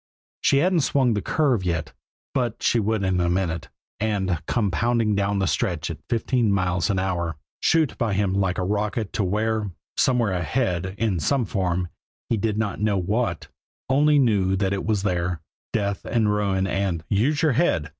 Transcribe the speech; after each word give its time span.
She 0.41 0.57
hadn't 0.57 0.79
swung 0.79 1.13
the 1.13 1.21
curve 1.21 1.63
yet, 1.63 1.93
but 2.33 2.63
she 2.63 2.79
would 2.79 3.03
in 3.03 3.19
a 3.21 3.29
minute 3.29 3.69
and 3.99 4.41
come 4.47 4.71
pounding 4.71 5.13
down 5.13 5.37
the 5.37 5.45
stretch 5.45 5.91
at 5.91 5.99
fifty 6.09 6.41
miles 6.41 6.89
an 6.89 6.97
hour, 6.97 7.37
shoot 7.59 7.95
by 7.99 8.13
him 8.15 8.33
like 8.33 8.57
a 8.57 8.63
rocket 8.63 9.13
to 9.13 9.23
where, 9.23 9.69
somewhere 9.95 10.31
ahead, 10.33 10.95
in 10.97 11.19
some 11.19 11.45
form, 11.45 11.87
he 12.29 12.35
did 12.35 12.57
not 12.57 12.81
know 12.81 12.97
what, 12.97 13.49
only 13.89 14.17
knew 14.17 14.55
that 14.55 14.73
it 14.73 14.87
was 14.87 15.03
there, 15.03 15.39
death 15.71 16.03
and 16.03 16.33
ruin 16.33 16.65
and 16.65 17.07
"_Use 17.11 17.43
your 17.43 17.51
head! 17.51 17.89